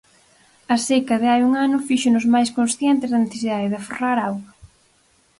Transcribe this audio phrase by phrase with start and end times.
[0.73, 4.51] A seca de hai un ano fíxonos máis conscientes da necesidade de aforrar auga.